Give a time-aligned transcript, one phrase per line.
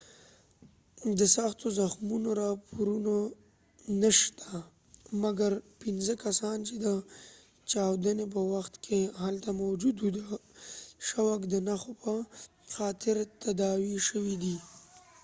[1.19, 3.13] د سختو زخمونو راپورونه
[4.01, 4.49] نه شته
[5.23, 6.87] مګر پنځه کسان چې د
[7.71, 10.19] چاودنی په وخت کې هلته موجود و د
[11.07, 12.13] شوک د نښو په
[12.75, 14.55] خاطر تداوي شوي دي